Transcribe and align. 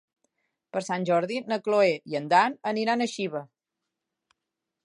Per 0.77 0.81
Sant 0.85 1.05
Jordi 1.09 1.37
na 1.51 1.59
Cloè 1.67 1.93
i 2.13 2.19
en 2.23 2.31
Dan 2.33 2.57
aniran 2.75 3.07
a 3.07 3.09
Xiva. 3.15 3.47